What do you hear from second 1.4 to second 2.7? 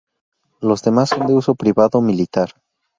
privado o militar.